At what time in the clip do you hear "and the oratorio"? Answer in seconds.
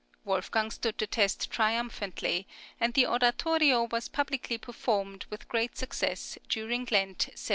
2.79-3.83